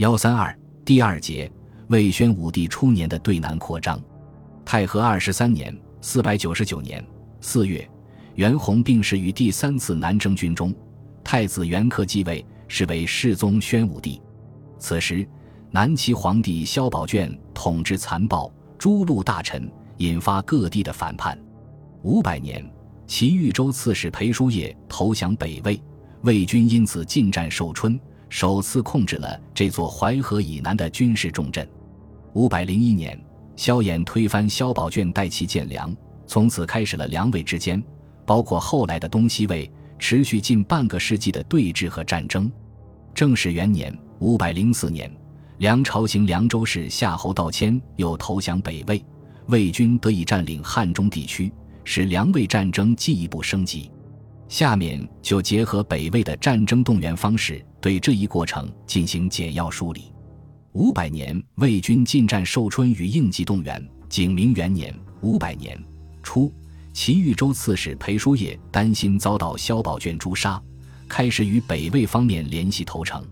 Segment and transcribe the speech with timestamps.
[0.00, 1.52] 幺三二第二节，
[1.88, 4.00] 魏宣武帝初年的对南扩张。
[4.64, 7.04] 太和二十三年（四百九十九年）
[7.42, 7.86] 四月，
[8.34, 10.74] 袁弘病逝于第三次南征军中，
[11.22, 14.18] 太子袁克继位，是为世宗宣武帝。
[14.78, 15.28] 此时，
[15.70, 21.38] 南齐皇帝萧宝卷统治残暴，诛戮大臣，引发各地的反叛。
[22.04, 22.66] 五百年，
[23.06, 25.78] 齐豫州刺史裴叔业投降北魏，
[26.22, 28.00] 魏军因此进占寿春。
[28.30, 31.68] 首次控制了这座淮河以南的军事重镇。
[32.32, 33.20] 五百零一年，
[33.56, 35.94] 萧衍推翻萧宝卷，代其建梁，
[36.26, 37.82] 从此开始了梁魏之间，
[38.24, 39.68] 包括后来的东西魏，
[39.98, 42.50] 持续近半个世纪的对峙和战争。
[43.12, 45.12] 正始元年（五百零四年），
[45.58, 49.04] 梁朝行凉州市夏侯道谦又投降北魏，
[49.48, 53.90] 魏军得以占领汉中地区，使梁魏战争进一步升级。
[54.48, 60.12] 下面就结合北魏的战争动员方式，对这一过程进行简要梳理。
[60.72, 63.88] 五百年，魏军进占寿春与应急动员。
[64.08, 65.80] 景明元年（五百年）
[66.20, 66.52] 初，
[66.92, 70.60] 齐豫州刺史裴叔业担心遭到萧宝卷诛杀，
[71.08, 73.24] 开始与北魏方面联系投诚。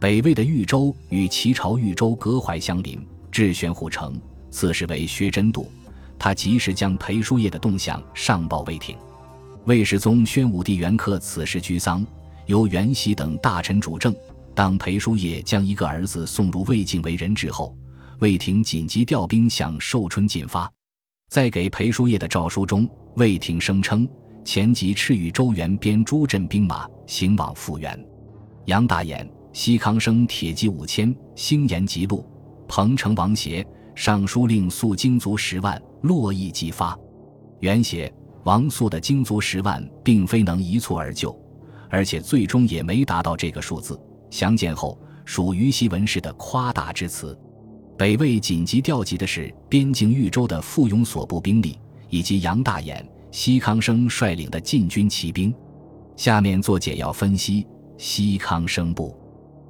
[0.00, 5.70] 北魏的豫州与齐朝豫州隔淮相邻，至玄虎城，刺史为薛真度，
[6.18, 8.96] 他及时将裴叔业的动向上报魏廷。
[9.66, 12.04] 魏世宗宣武帝元恪此时居丧，
[12.48, 14.14] 由袁熙等大臣主政。
[14.54, 17.76] 当裴叔业将一个儿子送入魏境为人质后，
[18.20, 20.70] 魏廷紧急调兵向寿春进发。
[21.28, 24.08] 在给裴叔业的诏书中，魏廷声称
[24.44, 28.02] 前即敕与周元编诸镇兵马，行往复原。
[28.64, 32.26] 杨大眼、西康生铁骑五千，星延吉路，
[32.66, 36.98] 彭城王协尚书令速精卒十万，络绎即发。
[37.60, 38.12] 元写。
[38.44, 41.38] 王肃的精卒十万，并非能一蹴而就，
[41.90, 44.00] 而且最终也没达到这个数字。
[44.30, 47.38] 详见后，属于西文氏的夸大之词。
[47.96, 55.54] 北魏紧急调集的是边境豫州的傅勇所部兵力，以及杨大眼、西康生率领的禁军骑兵。
[56.16, 59.16] 下面做简要分析：西康生部，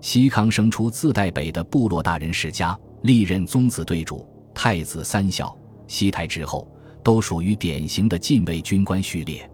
[0.00, 5.56] 西康生出自代北的部落大人世家，历任宗子对主、太子三小、
[5.86, 6.68] 西台之后。
[7.04, 9.46] 都属于典型的禁卫军官序列。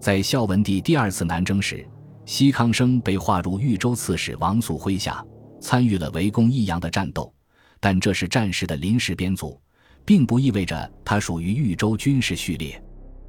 [0.00, 1.86] 在孝文帝第二次南征时，
[2.26, 5.24] 西康生被划入豫州刺史王肃麾下，
[5.60, 7.32] 参与了围攻益阳的战斗。
[7.78, 9.60] 但这是战时的临时编组，
[10.04, 12.82] 并不意味着他属于豫州军事序列。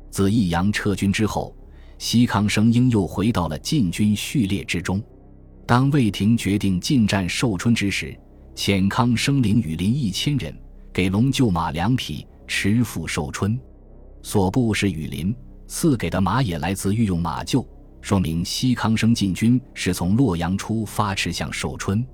[0.10, 1.56] 自益阳撤军之后，
[2.00, 5.00] 西康生应又回到了禁军序列之中。
[5.68, 8.18] 当魏廷决定进占寿春之时，
[8.56, 10.58] 遣康生领羽林一千人，
[10.92, 12.26] 给龙厩马两匹。
[12.50, 13.60] 持赴寿春，
[14.24, 15.36] 所部是羽林，
[15.68, 17.68] 赐给的马也来自御用马厩，
[18.02, 22.06] 说明西康生进军是从洛阳出发，驰向寿春。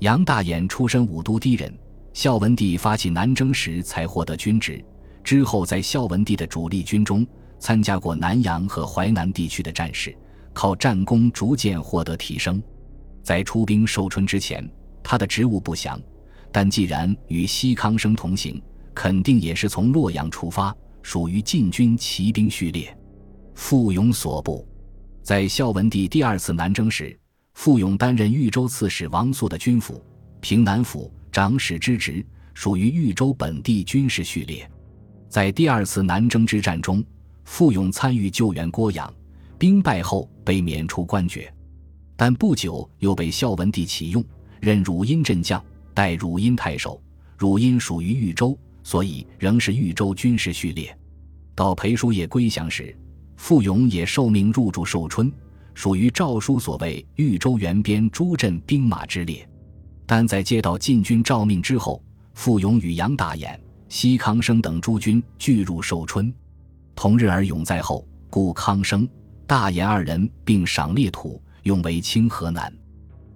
[0.00, 1.72] 杨大眼出身武都低人，
[2.12, 4.82] 孝文帝发起南征时才获得军职，
[5.22, 7.26] 之后在孝文帝的主力军中
[7.58, 10.16] 参加过南阳和淮南地区的战事，
[10.52, 12.62] 靠战功逐渐获得提升。
[13.22, 14.68] 在出兵寿春之前，
[15.02, 16.00] 他的职务不详，
[16.52, 18.62] 但既然与西康生同行。
[18.98, 22.96] 肯定也是从洛阳出发，属于禁军骑兵序列。
[23.54, 24.66] 傅勇所部，
[25.26, 27.18] 在孝文帝第二次南征时，
[27.54, 30.00] 傅勇担任豫州刺史王肃的军府、
[30.40, 34.70] 平南府长史之职，属于豫州本地军事序列。
[35.28, 37.04] 在第二次南征之战中，
[37.42, 39.12] 傅勇参与救援郭阳，
[39.58, 41.52] 兵败后被免除官爵，
[42.14, 44.24] 但不久又被孝文帝启用，
[44.60, 45.60] 任汝阴镇将，
[45.92, 47.02] 代汝阴太守。
[47.36, 48.56] 汝阴属于豫州。
[48.84, 50.96] 所以仍是豫州军事序列。
[51.56, 52.96] 到裴叔业归降时，
[53.36, 55.32] 傅勇也受命入驻寿春，
[55.74, 59.48] 属于诏书所谓豫州原边诸镇兵马之列。
[60.06, 62.02] 但在接到禁军诏命之后，
[62.34, 66.32] 傅勇与杨大眼、西康生等诸军俱入寿春。
[66.94, 69.08] 同日而勇在后，故康生、
[69.46, 72.72] 大眼二人并赏列土，用为清河南。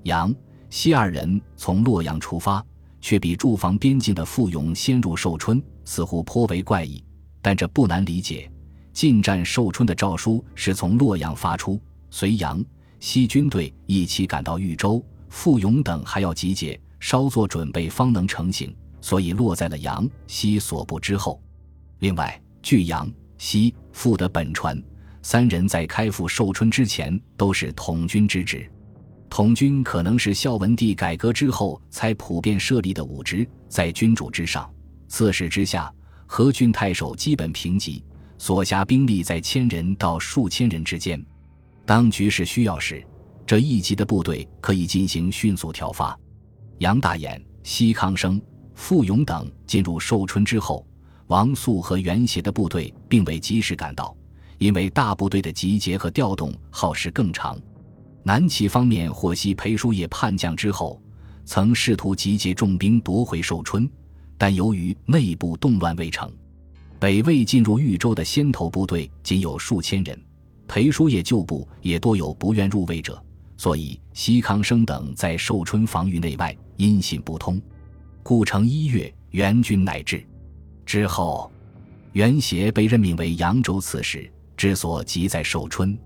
[0.04, 0.34] 杨、
[0.70, 2.64] 西二人从洛阳出发。
[3.02, 7.02] 却比驻防边境的傅勇先入寿春，似乎颇为怪异。
[7.40, 8.52] 但这不难理解，
[9.00, 11.80] 进占寿春的诏书是从洛阳发出，
[12.10, 12.62] 随阳
[12.98, 21.42] 西军队一起赶到豫州，傅勇等还要集结，稍作准备方能成行，所以落在了阳西所部之后。
[22.00, 24.78] 另外，据阳西傅的本传，
[25.22, 28.70] 三人在开赴寿春之前都是统军之职。
[29.30, 34.70] 统军可能是孝文帝改革之后才普遍设立的武职，在君主之上，
[35.08, 35.90] 刺史之下，
[36.26, 38.04] 和郡太守基本平级，
[38.40, 41.22] 所辖兵力在千人到数千人之间。
[41.84, 43.06] 当局势需要时，
[43.44, 46.18] 这一级的部队可以进行迅速调发。
[46.78, 48.40] 杨大眼、西康生、
[48.74, 50.86] 傅勇等进入寿春之后，
[51.26, 54.16] 王素和袁协的部队并未及时赶到，
[54.56, 57.60] 因为大部队的集结和调动耗时更长。
[58.22, 60.98] 南齐方面获悉裴叔业叛将之后，
[61.44, 63.86] 曾试图集结重兵夺回寿春，
[64.38, 66.32] 但由于内部动乱未成。
[67.00, 70.22] 北魏进入豫州的先头部队仅有数千人，
[70.68, 73.20] 裴叔业旧部也多有不愿入魏者，
[73.56, 77.58] 所以西康生等在寿春防御内外音信不通。
[78.22, 80.22] 故城一月，援军乃至。
[80.84, 81.50] 之后，
[82.12, 85.98] 袁协被任命为扬州刺史，之所即在寿春。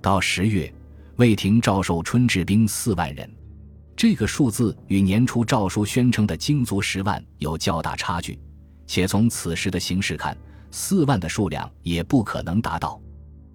[0.00, 0.74] 到十月，
[1.18, 3.30] 魏廷赵寿春治兵四万人，
[3.94, 8.36] 这个数字与年初诏书宣称的精卒十万有较大差距。
[8.86, 10.36] 且从此时的形势看，
[10.70, 13.00] 四万的数量也不可能达到，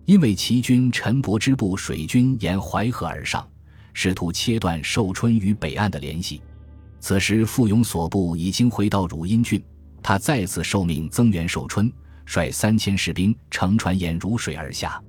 [0.05, 3.47] 因为齐军陈伯之部水军沿淮河而上，
[3.93, 6.41] 试图切断寿春与北岸的联系。
[6.99, 9.63] 此时傅勇所部已经回到汝阴郡，
[10.01, 11.91] 他再次受命增援寿春，
[12.25, 15.01] 率三千士兵乘船沿汝水而下，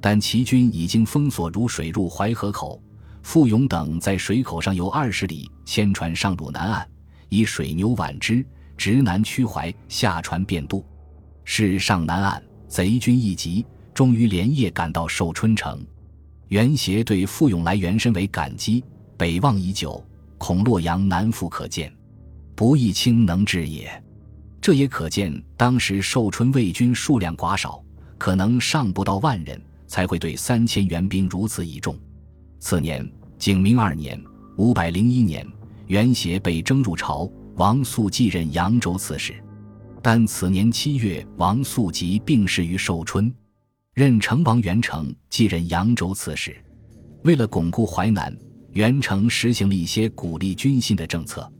[0.00, 2.82] 但齐军已经封锁汝水入淮河口，
[3.22, 6.88] 傅勇等在水口上游二十里，牵船上汝南岸，
[7.28, 8.44] 以水牛挽之。
[8.76, 10.84] 直南驱淮，下船便渡。
[11.44, 13.64] 是上南岸，贼军一急，
[13.94, 15.84] 终于连夜赶到寿春城。
[16.48, 18.84] 袁协对傅永来原身为感激，
[19.16, 20.04] 北望已久，
[20.38, 21.92] 恐洛阳难复可见，
[22.54, 24.02] 不义卿能治也。
[24.60, 27.82] 这也可见当时寿春魏军数量寡少，
[28.18, 31.96] 可能尚不到万人，才会对三千援兵如此倚重。
[32.58, 33.08] 次年，
[33.38, 34.20] 景明二年
[34.58, 35.46] （五百零一年），
[35.86, 37.30] 袁协被征入朝。
[37.56, 39.34] 王素继任扬州刺史，
[40.02, 43.32] 但此年七月，王素即病逝于寿春，
[43.94, 46.54] 任成王元成继任扬州刺史。
[47.22, 48.36] 为了巩固淮南，
[48.72, 51.50] 元成实行了一些鼓励军心的政策。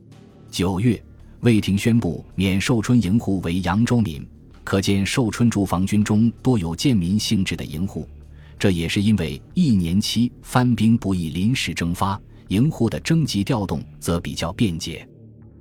[0.51, 1.03] 九月，
[1.39, 4.23] 魏廷宣布免寿春营户为扬州民，
[4.63, 8.07] 可见寿春驻防军中多有贱民性质的营户。
[8.59, 15.07] 这也是因为一年期番兵不易临时征发，营户的征集调动则比较便捷。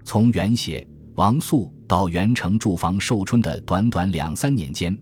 [0.07, 0.87] 从元协、
[1.17, 4.97] 王肃到元成驻防寿春的短短两三年间，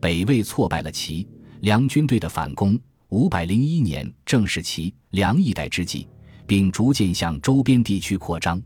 [0.00, 1.24] 北魏挫败了齐、
[1.60, 2.76] 梁军队的反攻。
[3.10, 6.08] 五百零一年正是齐、梁一代之际，
[6.44, 8.60] 并逐渐向周边地区扩张。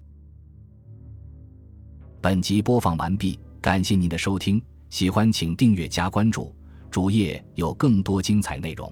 [2.23, 6.57] 本集播放完毕，感谢您的收听，喜欢请订阅加关注，
[6.91, 8.91] 主页有更多精彩内容。